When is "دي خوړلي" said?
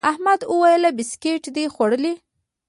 1.55-2.13